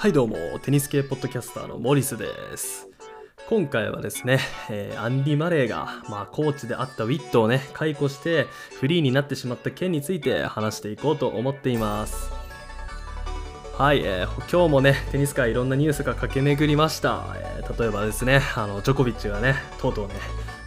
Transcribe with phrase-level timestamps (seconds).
[0.00, 2.24] はいどうもテニス系ポッドキャスターのモリスで
[2.56, 2.88] す。
[3.50, 8.46] 今回はですね、えーアンディ・マレーが、まあ、コーチであったウィットをね解雇して
[8.80, 12.32] フリーになってしまった件について話していこうと思っています。
[13.76, 20.14] はい、えー今日もねテニス界いろんなニュースが駆け巡りました、えー例えばですねあのジョコビッチがねとうとうね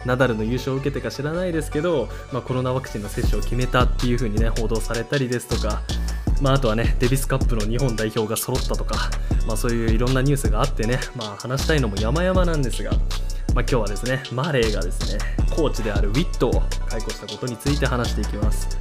[0.06, 5.82] ナダルの優勝を受けてか知らないですけど、まあ、コロナワクチンの接種を決めたっていう風にね報道されたりですとか
[6.40, 9.10] まあ、あとはね、デビスカップの日本代表が揃ったとか、
[9.46, 13.00] まあ、そういういろんなニュースがあってね、まあ、話したいのも山々なんですが、まあ、
[13.60, 15.18] 今日はですね、マレーがですね、
[15.54, 18.76] コーチであるウィットを解雇したことについて話していきます。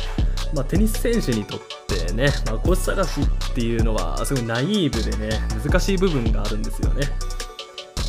[0.53, 7.07] まあ、テニス選手にとってね、まあ、コーチ探しっていうのはすごいナイーブでね、難しい部分があるんですよね。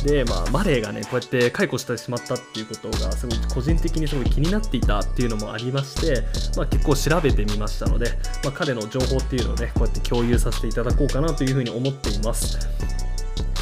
[0.05, 6.21] で、まあ、マレーがね、こうやって解雇してしまったっていうことが、すごい個人的にすごい気になっていたっていうのもありまして、
[6.55, 8.11] まあ、結構調べてみましたので、
[8.43, 12.59] まあ、彼の情報っていうのをね、こうやって共有させていただこうかなというふうに思っています。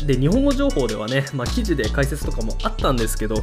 [0.05, 3.41] で、日本語情報ではね、まあ、記事で解説とかもあったんですけど、ま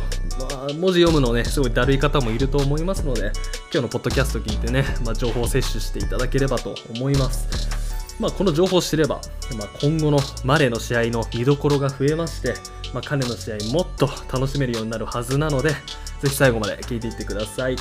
[0.69, 3.33] あ、文字読むのね、すごいだるい方もいると思いますので、
[3.73, 7.81] 今日のポッドキャスト聞いてね、まあ、情報を摂取していただければと思います。
[8.21, 9.23] まあ、この情報を知れば、
[9.57, 12.53] まあ、今後のマレーの試合の見どころが増えまして、
[12.93, 15.77] まあ、彼の試合もっと楽しめるようになるはずなので、ぜ
[16.29, 17.77] ひ最後まで聞いていってください。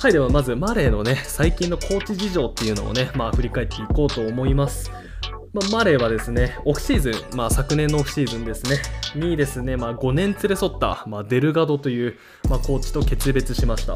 [0.00, 4.90] はい、ではまずマレーのね、最近のコーチ事情っていうのをね、まあ振り返っていこうと思います。
[5.54, 8.82] まあ、マレーはですね、オフシーズン、まあ昨年のオフシーズンですね、
[9.14, 12.18] にですね、まあ5年連れ添った、まあ、デルガドという、
[12.50, 13.94] まあ、コーチと決別しました。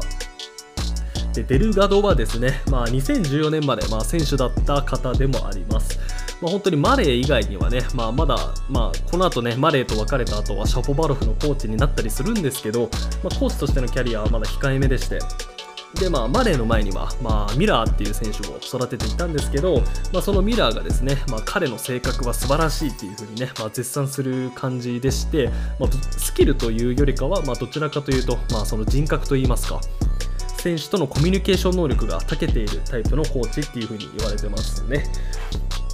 [1.33, 5.99] でデルガドはですね、まあ、2014年まで、まあ、選手だった方でもあります。
[6.41, 8.37] まあ、本当にマレー以外にはね、まあ、まだ、
[8.69, 12.89] まあ、この後ね、マレーと別れた後はシャポバロフのコーチになったりするんですけど、
[13.23, 15.19] まあ、コーチとしてのキャリアはまだ控えめでして、
[15.95, 19.81] で、まあ、マレーの前には、まあ、ミラーっていう選手を育てていたんですけど、
[20.13, 29.81] まあ、そのミラーがですね、まあ、彼の性格は素晴らしいっていう風にね、まあ、絶賛する感じでして、まあ、スキルというよりかは、まあ、どちらかというと、まあ、その人格といいますか、
[30.59, 35.03] 選手とのコミュニケーション能力が長けているタイプのコーチっていう風に言われてますね。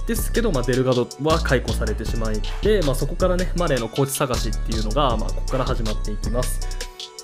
[0.06, 6.60] ですけど、まあ、デルガドは解雇されてしまいで、まあ、そこからね、マレーのコーチ探しっていうのが、まあ、ここから始まっていきます。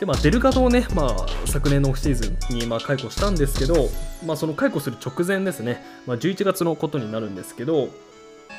[0.00, 3.88] で、まあ、デルガドをね、まあ、昨年のオフシーズンに、ま、解雇したんですけど、
[4.26, 7.88] まあ、その解雇する直前ですね、まあ、11月のことになるんですけど、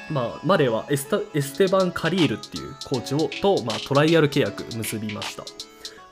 [0.10, 5.44] まあ、マレーはエステバン・カリールっていうコーチをと、ま、トライアル契約結びました。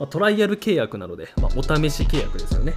[0.02, 2.74] まあ、トライアル契約なので、まあ、お試し契約ですよね。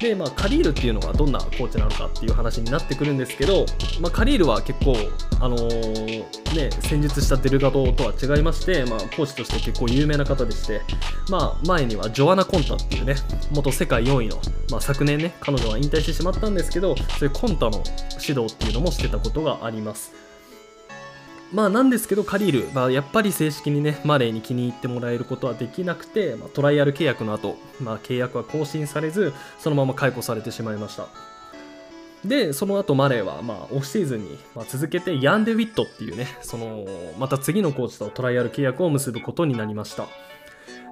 [0.00, 3.64] で、まあ、カリールっていうのがどんなコーチなのかっていう話になってくるんですけど、
[4.00, 4.96] まあ、カリールは結構、
[5.40, 6.24] あのー
[6.56, 10.80] ね、戦術したデルガドとは違いまして、まあ、コーチとして結構有名な方でして、
[11.30, 13.14] まあ、前にはジョアナ・コンタっていうね、
[13.52, 17.84] 元世界4位の、まあ、昨年ね、彼女は引退してしまったんですけど、そういうコンタの
[18.20, 20.12] 指導っていうのもしてたことがあります。
[21.52, 31.06] まあなんですけど、カリール、まあ、やっぱり正式にね、マレーに気に入ってもらえることはできなくて、まあ、トライアル契約の後、まあ、契約は更新されず、そのまま解雇されてしまいました。
[32.24, 36.86] で、その後マレーは、まあ、オフシーズンに、まあ、続けてヤンデ・ウィットっていうね、その、
[37.18, 40.08] また次のコーチとトライアル契約を結ぶことになりました。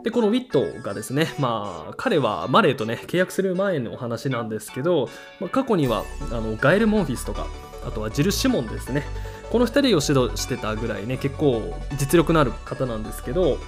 [0.05, 5.09] で、このウィットがですね、まあ、彼はマレーとね、契約する前のお話なんですけど、
[5.41, 7.47] まあ、過去には、あの、ガエル・モンフィスとか、
[7.87, 9.05] あとはジル・シモンですね、
[9.53, 13.59] この2人を指導してたぐらいね、結構実力のある方なんですけど、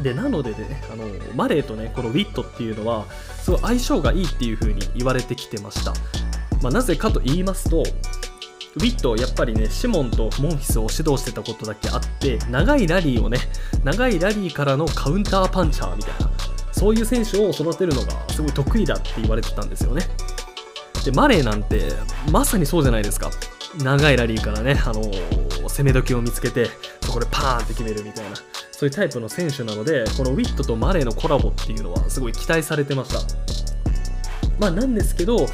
[0.00, 1.04] で、なのでね、あの、
[1.34, 3.06] マレーとね、このウィットっていうのは、
[3.42, 5.92] すごい相性がいいっていう風に言われてきてました。
[6.62, 13.38] まあ、なぜかと言いますと、ウィットやっぱりね、シモンとモンフィスを指導してたことだけあって、長いラリーをね、
[13.82, 16.30] 長いラリーからのカウンターパンチャーみたいな、
[16.70, 20.06] そういう選手を育てるのがすごい得意だって言われてたんですよね。
[21.04, 21.92] で、マレーなんて、
[22.30, 23.32] まさにそうじゃないですか。
[23.78, 26.68] 長いラリーからね、あのー攻め時を見つけて、
[27.00, 28.36] そこでパーンって決めるみたいな、
[28.70, 33.20] そういうタイプの選手なので、このウィットとマレーのコラボっていうのはすごい期待されてました。
[34.58, 35.46] まあ、なんですけど、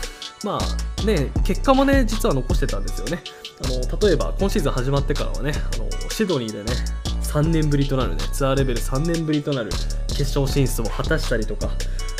[0.44, 3.22] まあね、結果もね、実は残してたんですよね。
[3.64, 6.72] あの例えば、今シーズン始まってからはね、あのシドニーでね、
[7.22, 9.70] 3年ぶりとなるね、ツアーレベル3年ぶりとなる
[10.08, 11.70] 決勝進出を果たしたりとか、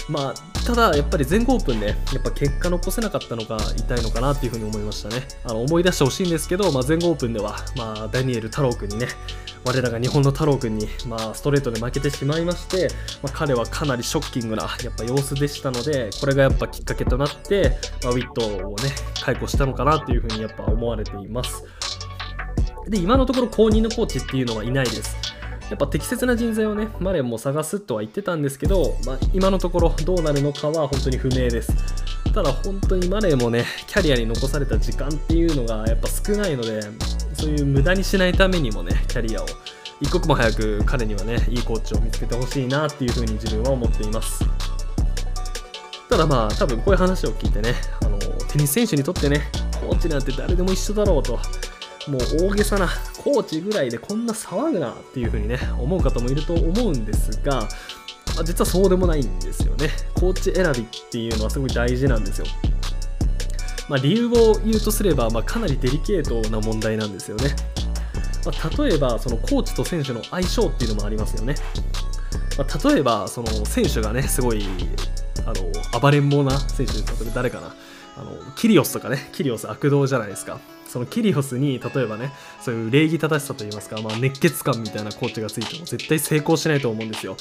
[0.09, 0.35] まあ、
[0.67, 5.27] ただやっぱり全豪オープンで、やっぱ結果残せなかったのが痛いのかなっていうふうに思いましたね。
[5.45, 9.09] あの思い出してほしいんですけど、まあ、全豪オープンでは、まあ、ダニエル太郎君にね、
[9.65, 12.89] 我らが日本の太郎君に、まあ、ストレートで負けてしまいまして、
[13.23, 18.91] まあ、彼はかなりショッキングなやっぱ様子でしたので、これがやっぱきっかけとなって、まあ、ウィットをね、
[19.23, 21.65] 解雇したのかなっていうふうにやっぱ思われています。
[22.89, 25.17] で、今のところ公認のコーチっていうのはいないです。
[25.71, 31.73] やっぱ適切な人材をね、マレンも探すとは言ってたんですけど、まあ、今のところどうなるのかは本当に不明です。
[32.33, 36.81] ただ本当にマレーもね、キャリアに残された時間っていうのがやっぱ少ないので、
[37.39, 39.47] そういう無駄にしないためにもねキャリアを
[40.01, 44.45] 一刻も早く彼にはねいいコーチを見つけてほしいなっていうふうに自分は思っています
[46.09, 49.43] ただまあ多分こういう話を聞いてねあのテニス選手にとってね
[49.81, 51.39] コーチなんて誰でも一緒だろうと
[52.09, 52.89] もう大げさな
[53.23, 57.69] コーチぐらいでこんな騒ぐなっていう風にね思う方もいると思うんですが
[58.45, 59.91] 実はそうでもないんですよね。
[60.15, 62.47] コーチ選びっていうのはすごい大事なんですよ。
[63.89, 67.57] まあ、理由を言うとすれば、まあ、かなりデリケートな問題なんですよね、
[68.45, 71.55] まあ、例えばそのコーチと選手の相性っていうのもありますよね、
[72.59, 74.63] まあ、例えばその選手がねすごい
[75.47, 77.75] あの暴れん坊な選手です例えば誰かな。
[78.19, 80.61] あのキリオスとかねキリオス悪道じゃないですか。
[80.89, 87.37] そのキリオスに例えばねそういう礼儀正しさといいますか、まあ、熱血感みたいなコーチがついても絶対成功しないと思うんですよ。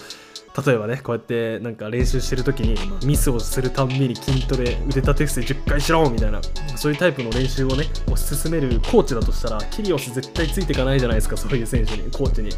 [0.65, 6.41] 例えばねこうやってなんか練習してる時にミスをするたんびに筋トレ腕立て伏せ10回しろみたいな
[6.75, 12.49] そういうタイプの練習をね推し進めるコーチだとしたらキリオス絶対ついていかないじゃないですかそういう選手にコーチに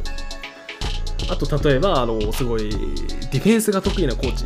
[1.30, 4.46] あと例えばあのすごいディフェンスが得意なコーチ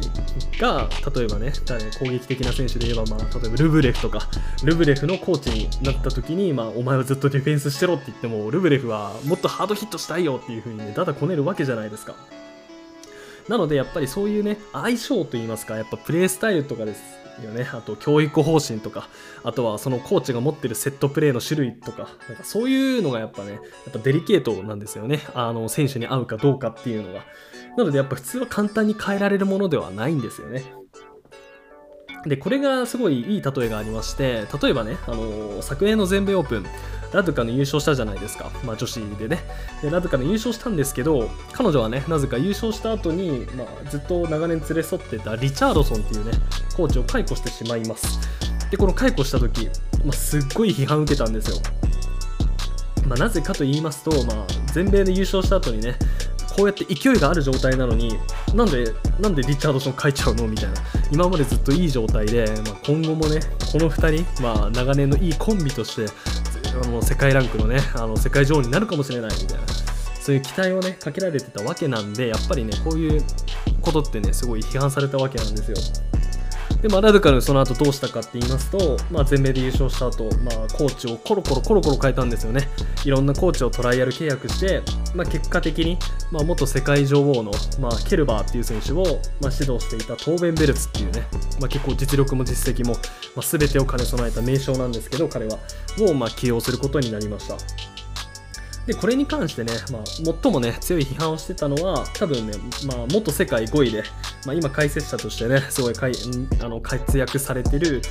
[0.59, 1.53] が例えばね
[1.99, 4.27] 攻撃的な選手で言えば、まあ、例えばルブレフとか
[4.63, 12.15] ルブレフのコーチになった時に、まあ、お前はずっとディフェンスしてろって言ってもルブレフはもっとハードヒットしたいよっていう風にねだだこねるわけじゃないですか。
[13.47, 17.22] なのでやっぱりそういうね相性といいますかやっぱプレースタイルとかです。
[17.41, 17.67] よね。
[17.71, 19.07] あと教育方針とか
[19.43, 25.21] あとはそのコーチが持ってるセットプレーの種類とかなんかそういうのがやっぱねやっぱデリケートなんですよね。
[25.33, 27.23] あの選手に合うかどうかっていうのが。
[27.75, 30.63] なのでやっぱ普通は簡単に変えられるものではないんですよね。
[32.25, 36.65] でこれがすごいいい例えがありまして例えばね、あの昨年の全米オープン
[37.13, 39.39] ラドカの優勝したじゃないですか、まあ、女子でね。
[39.81, 46.31] でラドカの優勝したんですけど彼女はねなぜか優勝した後に、まあ、ずっと長年連れ添ってたリチャードソンっていうね
[46.75, 48.19] コーチを解雇してしまいます。
[48.71, 49.69] でこの解雇した時、
[50.03, 51.57] まあ、すっごい批判受けたんですよ。
[53.07, 55.95] まあ、なぜかと言いますと、まあ、全米で優勝した後にね
[56.55, 58.17] こうやって勢いがある状態なのに
[58.53, 60.47] なんでなんでリチャードソン書いちゃうの？
[60.47, 60.73] みたいな。
[61.11, 63.39] 今までずっといい状態で、まあ、今後もね
[63.71, 66.11] この2人、まあ、長年のいいコンビとして
[66.81, 69.63] あの世界ランクのねあの世界女王になるかもしれないみたいな。
[70.23, 73.21] そういう期待をねかけられてたわけなんでやっぱりねこういう
[73.81, 75.77] ことってねすごい批判されたわけなんですよ。
[76.83, 82.67] で、まあ、ラドカルその後どうしたかって言いますと、まあ、全米で優勝した後、まあ、コーチをコロコロコロコロ変えたんですよね。
[83.05, 84.81] いろんなコーチをトライアル契約して、
[85.15, 85.97] まあ、結果的に、
[86.29, 88.97] まあ、元世界女王の、まあ、ケルバーっていう選手を、
[89.41, 91.25] まあ、指導していたトーベンベルツっていうね、
[91.61, 92.95] まあ、結構実力も実績も、
[93.33, 95.59] まあ、全てを兼ね備えた名将なんですけど、彼は、
[96.01, 97.55] を、まあ、起用することになりました。
[98.85, 102.53] で、これに関してね、まあ、最もね、強い批判をしてたのは、多分ね、
[102.85, 104.03] まあ、元世界5位で、
[104.45, 106.13] まあ、今解説者としてね、すごいかい
[106.61, 108.01] あの活躍されてる、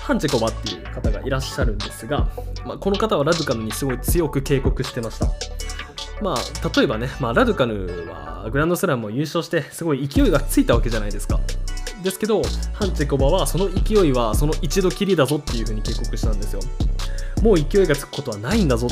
[0.00, 2.30] ハンチェコバっていう方がいらっしゃるんですが、
[2.64, 5.26] まあ、この方はラドカヌにすごい強く警告してました。
[6.22, 11.40] まあ、例えばね、まあ、ラドカヌはグランドスラムを優勝して、すごい勢いがついたわけじゃないですか。
[12.02, 12.40] ですけど、
[12.72, 16.60] ハンチェコバはその勢いはその一度きりだぞっていう風に警告したんですよ。
[17.42, 18.88] もう勢いがつくことはないんだぞ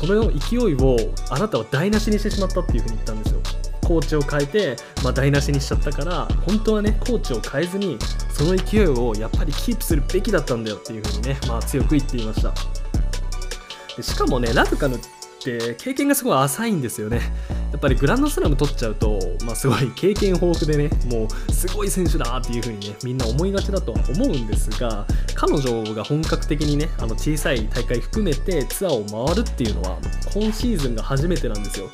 [0.00, 0.96] その勢いを
[1.28, 3.40] あなたは台無しにしてしまったっていうふうに言ったんですよ。
[3.82, 7.98] コーチを変えて、まあ、台無しにしちゃったから本当はねコーチを変えずに
[8.32, 12.54] その勢いをやっぱりキープするべきだったんだよっていうふうにね、まあ、強く言っていました。
[13.96, 14.98] でしかもねラブカヌっ
[15.42, 17.20] て経験がすごい浅いんですよね。
[17.70, 29.98] やっぱりグランドスラム取っちゃうと、まあ、すごい経験豊富でねもうすごい選手だっていう風にねみんな思いがちだとは思うんですが彼女が本格的にねあの小さい大会含めてツアーを回るっていうのは
[30.34, 31.88] 今シーズンが初めてなんですよ。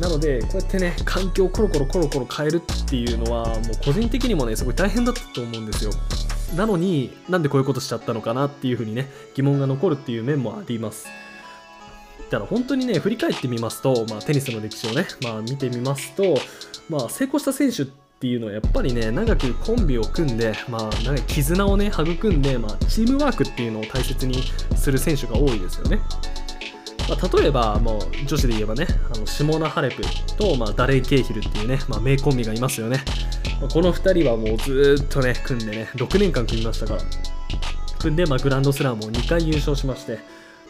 [0.00, 5.92] なのでこうやってね環境をコロコロコロコロ変えるっていうのはもう個人的にもねすごい大変だったと思うんですよ。
[6.56, 11.06] なのになんでこういうことしちゃったのかなっていう風にね疑問が残るっていう面もあります。
[12.30, 16.36] だから本当にね、振り返ってみますと、まあ、テニスの歴史をね、まあ、見てみますと、
[16.88, 17.86] まあ、成功した選手っ
[18.20, 24.42] ていうのはやっぱりね、長くコンビを組んで、まあ、長い絆をね、育んで、まあ、チームワークっていうのを大切に
[24.76, 26.00] する選手が多いですよね。
[27.08, 30.02] まあ、例えば、もう女子で言えばね、あのシモナ・ハレプ
[30.36, 33.04] と、まあ、ダレイ・ケイヒルっていうね、まあ、名コンビがいますよね。
[33.60, 37.00] まあ、この2人はもうずっとね、組んでね、6年間組みましたから。
[37.98, 40.18] 組んで、まあ、グランドスラムを2回優勝しまして、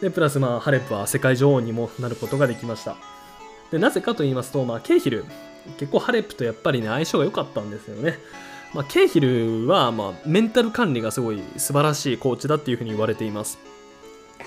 [0.01, 2.97] で、プラス、まあ、ハレプは世界女王にもなることができました。
[3.71, 5.25] で、なぜかと言いますと、まあ、ケイヒル、
[5.77, 8.19] 結構ハレプとやっぱりね、相性が良かったんですよね。
[8.73, 13.57] まあ、ケイヒルは、まあ、メンタル管理がすごい素晴らしいコーチだっていうふうに言われています。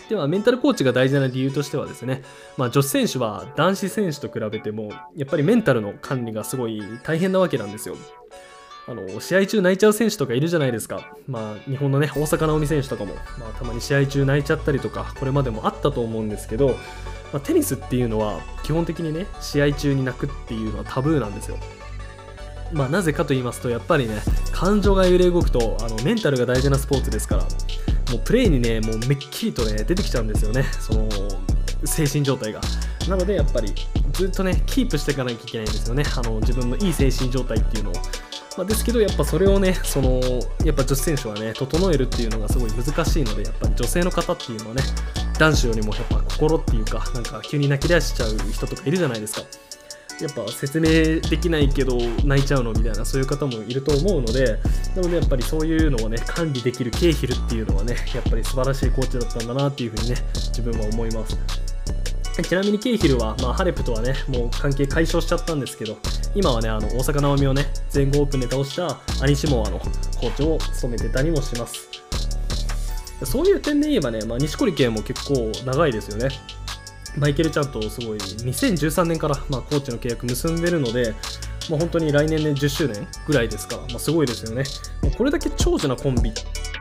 [0.08, 2.22] では、メンタルコーチが大事な理由としてはですね、
[2.56, 7.96] まあ、女子選手は男子選手と比べても、やっぱりメンタルの管理がすごい大変なわけなんですよ。
[8.88, 16.74] あの試合中泣いちゃう選手とかいるじゃないですか、まあ、日本のね大坂なおみ選手とかも、まあ、たまに試合中泣いちゃったりとかこれまでもあったと思うんですけど、ま
[17.34, 21.58] あ、テニスっていうのは基本的にね試合中に泣くっていうのはタブーなんですよ。
[22.72, 24.16] まあ、なぜかと言いますとやっぱりね
[24.52, 27.48] 感情が揺れ動くとあのメンタルが大事なスポーツですからも
[28.16, 30.62] うプレーにねもうめっきりとね出てきちゃうんですよね。
[30.64, 31.08] その
[31.84, 32.62] 精神状態が。
[33.06, 33.74] なのでやっぱり
[34.12, 36.04] ずっとねキープしていかなきゃいけないんですよね。
[36.16, 37.92] あの自分のいい精神状態っていうのを。
[38.58, 40.20] まあ、ですけど、やっぱそれをね、その
[40.64, 44.82] やっぱ女子選手はね、整えるっていうのがすごい難しいので、やっぱり女性の方っていうのはね、
[45.38, 49.42] 男子よりもやっぱ心っていうか、なんか急に泣き出しちゃう人とかいるじゃないですか。
[50.20, 54.58] やっぱ説明できないけど泣いちゃうのみたいなそういう方もいると思うので
[54.96, 61.38] なのでやっぱりそういうのをね管理できるケイヒルっていうのはねやっぱり素晴らしいコーチだったんだなっていうふうにね自分は思います
[62.42, 65.96] ちなみにケイヒルは、まあ、ハレプとはねもう関係解消しちゃったんですけど
[66.34, 71.88] 今はねあの大阪なおみをね全豪オープンで倒したアニシモアのコーチを務めてたりもします
[73.24, 76.28] そういう点で言えばね、まあ、錦織圭も結構長いですよね
[77.16, 81.14] マイケル・ちゃんとすごい2013年から、まあ、コーチの契約結んでるので、
[81.68, 84.64] まあ、本当に来年で、10周年ぐらいですから、まあ、すごいですよね。
[85.16, 86.32] これだけ長寿なコンビ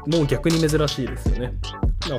[0.06, 1.54] も逆に珍しいですよね。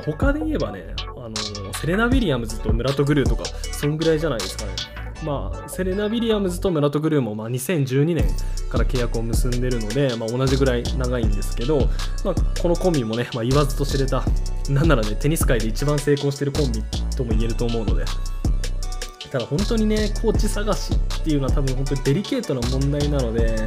[0.05, 0.95] 他で言えばね、
[1.35, 4.71] あのセレナ・ウィリアムズとムラト・グルーとか、そんぐらいじゃないですかね。
[5.23, 8.25] まあ、セレナ・ウィリアムズとムラト・グルーもまあ2012年
[8.69, 11.89] から契約を結んでるので、まあ、同じぐらい長いんですけど、
[12.23, 14.23] まあ、このコンビもね、まあ、言わずと知れた、
[14.69, 16.83] なんならね、テニス界で一番成功してるコンビ
[17.15, 18.05] とも言えると思うので、
[19.29, 23.57] ただ本当にね、コーチ探しっていうのは多分本当にデリケートな問題なので、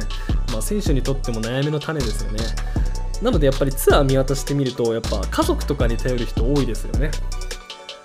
[0.51, 2.39] まあ、選手にとっても悩みの種ですよね。
[3.21, 7.11] なのでやっぱりツアー見渡してみると、やっぱ家族とかに頼る人多いですよね。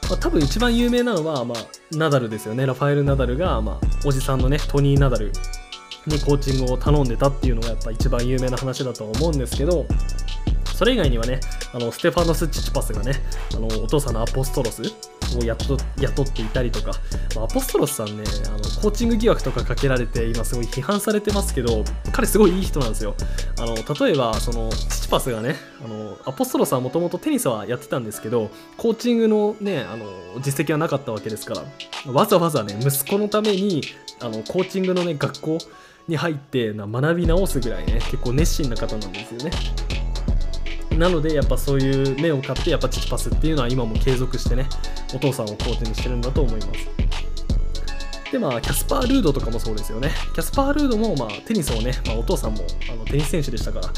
[0.09, 1.59] まあ、多分一番有名なのは、まあ、
[1.93, 2.65] ナダルですよね。
[2.65, 5.33] ラファエル・ナダルが、まあ、おじさんのね、トニー・ナダル
[6.07, 9.87] にコーチングを頼んでたっていうのがやっぱ一番有名な話だとは思うんですけど、
[10.75, 11.41] それ以外にはね、
[11.75, 13.13] あのステファノス・チチパスがね、
[13.55, 14.83] あのお父さんのアポストロス
[15.37, 16.93] を雇っていたりとか、
[17.35, 23.15] まあ、アポストロスさんねあのコーチング疑惑とかかけられて今すごい批判されてますけど彼すごいいい人なんですよ。
[23.59, 30.07] あの例えばそのチチパスがねあのアポストロスはもともとテニスはやってたんですけどコーチングのねあの
[30.41, 31.55] 実績はなかったわけですか
[32.07, 33.83] らわざわざね息子のために
[34.21, 35.59] あのコーチングのね学校
[36.09, 39.51] に入ってな学び直すぐらいね結構熱心な方なんですよね。
[40.99, 44.67] なのでやっぱそういう目を買ってやっぱチチパスっていうのは今も継続してね
[45.15, 46.89] お父さんをコーチにしてるんだと思います。
[48.33, 50.11] でまあキャスパー・ルードとかもそうですよね。
[50.35, 53.89] キャスパー・ルードもまあテニスをね、まあ、お父さんもあのテニス選手でしたから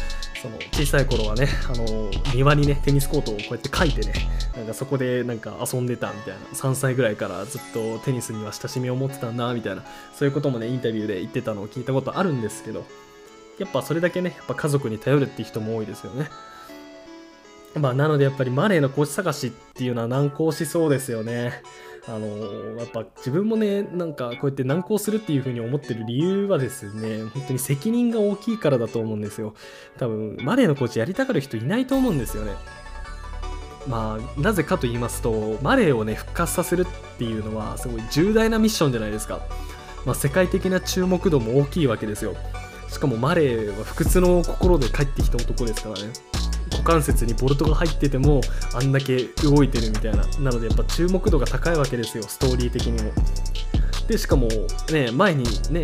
[0.40, 4.12] その小さい頃はねあの庭にねテニスコートをこうやって書いてね
[4.57, 12.85] なんかそこでなんか遊んでたみたいな3歳ぐらいからずっとテニスには親しみを持ってたんだみたいなそういうこともねインタビューで言ってたのを聞いたことあるんですけど
[13.59, 16.28] やっぱそれだけねやっぱ家族に頼るっていう人も多いですよね。
[17.74, 21.62] まあ、なのでやっぱりマネーのコーチ探しっていうのは難航しそうですよね。
[22.08, 29.54] あの、やっぱ自分もね、なんかこうやって難航するっていうふうに思ってる理由はですね、本当に責任が大きいからだと思うんですよ。
[29.98, 32.52] 多分、マネーのコーチやりたがる人いないと思うんですよね。
[33.86, 39.40] まあ、なぜかと言いますと、マレーをね、復活させるっていうのは、すごい重大なミッションじゃないですか。
[40.04, 42.34] まあ、世界的な注目度も大きいわけですよ。
[42.88, 46.39] しかもマレーは不屈の心で帰ってきた男ですからね。
[46.70, 48.40] 股関節にボルトが入ってても
[48.74, 50.24] あんだけ動いてるみたいな。
[50.38, 53.12] なのでやっぱ注目度が高いわけですよストーリー的にも。
[54.08, 54.48] でしかも
[54.92, 55.82] ね前にね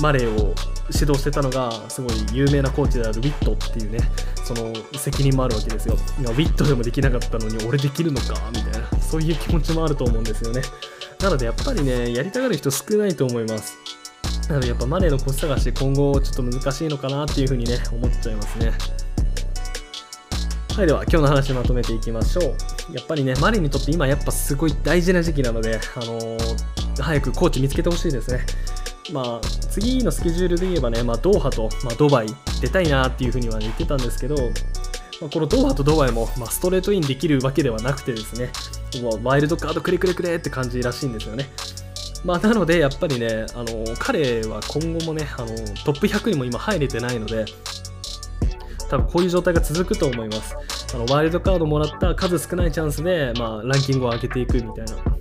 [0.00, 0.54] マレーを
[0.92, 3.98] 指導してたのがすごい有名なコーチであるウィットっていうね
[4.44, 5.94] その責任もあるわけですよ。
[5.94, 8.34] ウィットでもできなかったのに俺できるのか？
[8.52, 9.00] みたいな。
[9.00, 10.62] そういう気持ちもあると思うんですよね。
[11.20, 13.76] なのでやっぱりねやりたがる人少ないと思います。
[14.48, 18.72] なのでやっぱマネーのコス探し今後ちょっと難しいのかなっていうふうにね思っちゃいますね。
[20.76, 22.94] はい、では今日の話まとめていきましょう。
[22.94, 28.46] やっぱりね、マリンにとって今やっぱすごい大事な時期なので、あのー、早くコーチ見つけてほしいですね。
[29.12, 32.28] まあ、次のスケジュールで言えばね、まあ、ドーハと、まあ、ドバイ
[32.62, 34.36] 出たいなっていうふうには、言ってたんですけど、
[35.20, 38.50] まあ、このドーハとドバイも、まあ、ストレートインできるわけではなくてですね、
[39.02, 41.50] もうワイルドカードくれくれくれって感じらしいんですよね。
[42.24, 45.48] まあ、なので、やっぱりね、あの彼は今後もねあの、
[45.84, 47.44] トップ100にも今入れてないので、
[48.90, 50.56] 多分こういう状態が続くと思います。
[50.94, 55.19] あのワイルドカードもらった数少ないチャンスで、まあ、ランキングを上げていくみたいな。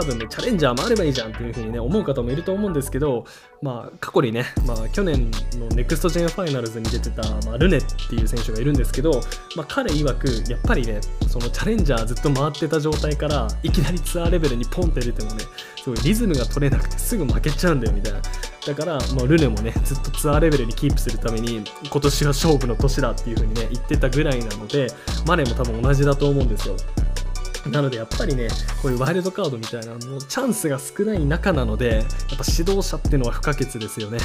[0.00, 3.26] 多分ね、チャレンジャーもあればいいじゃんっていう風にね、思う方もいると思うんですけど、
[3.60, 9.20] まあ、過去にね、まあ、去年のネクストジェンファイナルズに出てた、まあ、ルネっていう選手がいるんですけど、
[9.56, 15.44] まあ、彼曰く、やっぱりね、そのチャレンジャーずっと回ってた状態から、いきなりツアーレベルにポンって出てもね、
[15.82, 18.22] すごいリズムが取れなくてすぐ負けちゃうんだよみたいな。
[18.66, 24.86] だから、もうルネもね、ずっとツアーレベルにキープするために、今年は勝負の年だっていう風にね、言ってたぐらいなので、
[25.26, 26.76] マネも多分同じだと思うんですよ。
[27.66, 28.48] なのでやっぱりね、
[28.80, 32.04] こういうワイルドカードみたいなのチャンスが少ない中なので、やっ
[32.38, 34.18] ぱ指導者っていうのは不可欠ですよね。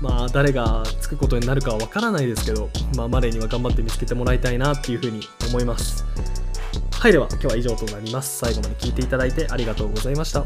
[0.00, 6.04] まあ誰がつくことになるかはわからないですけど、まあマレーには頑張って見つけてもらいたいなっていうふうに思います。
[6.92, 8.38] はい、では今日は以上となります。
[8.38, 10.44] 最後まで聞いていただいてありがとうございました。